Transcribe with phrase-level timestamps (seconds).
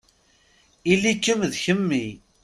[0.91, 2.05] Ili-kem d kemmi.